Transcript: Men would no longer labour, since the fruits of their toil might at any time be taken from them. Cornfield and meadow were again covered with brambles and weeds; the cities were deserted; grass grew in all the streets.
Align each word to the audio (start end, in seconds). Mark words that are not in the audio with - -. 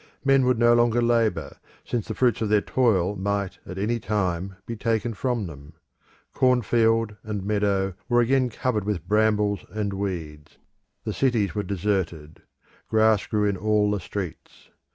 Men 0.25 0.45
would 0.45 0.57
no 0.57 0.73
longer 0.73 0.99
labour, 0.99 1.57
since 1.85 2.07
the 2.07 2.15
fruits 2.15 2.41
of 2.41 2.49
their 2.49 2.59
toil 2.59 3.15
might 3.15 3.59
at 3.67 3.77
any 3.77 3.99
time 3.99 4.55
be 4.65 4.75
taken 4.75 5.13
from 5.13 5.45
them. 5.45 5.73
Cornfield 6.33 7.17
and 7.21 7.45
meadow 7.45 7.93
were 8.09 8.19
again 8.19 8.49
covered 8.49 8.83
with 8.83 9.07
brambles 9.07 9.63
and 9.69 9.93
weeds; 9.93 10.57
the 11.03 11.13
cities 11.13 11.53
were 11.53 11.61
deserted; 11.61 12.41
grass 12.89 13.27
grew 13.27 13.45
in 13.47 13.57
all 13.57 13.91
the 13.91 13.99
streets. 13.99 14.69